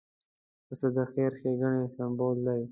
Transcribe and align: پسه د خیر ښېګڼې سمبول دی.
پسه 0.67 0.87
د 0.95 0.97
خیر 1.11 1.31
ښېګڼې 1.39 1.83
سمبول 1.95 2.37
دی. 2.47 2.61